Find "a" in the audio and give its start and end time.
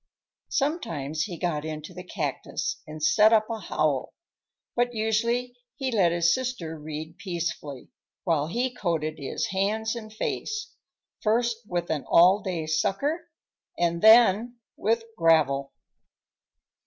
3.51-3.59